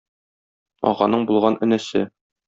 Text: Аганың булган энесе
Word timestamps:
Аганың 0.91 1.27
булган 1.31 1.59
энесе 1.67 2.03